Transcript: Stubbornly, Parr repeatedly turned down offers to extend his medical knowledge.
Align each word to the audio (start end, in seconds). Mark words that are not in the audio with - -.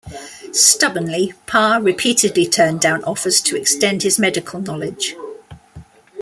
Stubbornly, 0.51 1.33
Parr 1.45 1.79
repeatedly 1.79 2.47
turned 2.47 2.81
down 2.81 3.03
offers 3.03 3.39
to 3.41 3.55
extend 3.55 4.01
his 4.01 4.17
medical 4.17 4.59
knowledge. 4.59 5.13